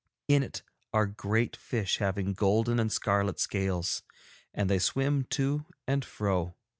In 0.27 0.41
it 0.41 0.63
are 0.93 1.05
great 1.05 1.55
fish 1.55 1.99
having 1.99 2.33
golden 2.33 2.79
and 2.79 2.91
scarlet 2.91 3.39
scales, 3.39 4.01
and 4.51 4.67
they 4.67 4.79
swim 4.79 5.25
to 5.25 5.67
and 5.85 6.03
fro. 6.03 6.55